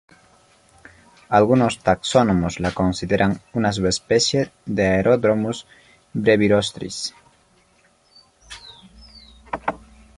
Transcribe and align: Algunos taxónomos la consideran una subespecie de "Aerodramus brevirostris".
Algunos 1.29 1.77
taxónomos 1.77 2.59
la 2.59 2.71
consideran 2.71 3.39
una 3.53 3.71
subespecie 3.71 4.51
de 4.65 4.87
"Aerodramus 4.87 5.67
brevirostris". 6.13 7.13